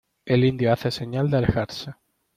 el 0.25 0.45
indio 0.45 0.73
hace 0.73 0.89
señal 0.89 1.29
de 1.29 1.37
alejarse: 1.37 1.93